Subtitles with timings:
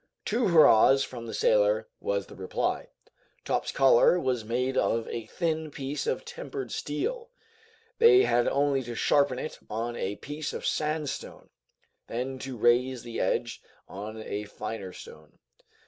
[0.25, 2.87] Two hurrahs from the sailor was the reply.
[3.45, 7.29] Top's collar was made of a thin piece of tempered steel.
[7.99, 11.51] They had only to sharpen it on a piece of sandstone,
[12.07, 15.37] then to raise the edge on a finer stone.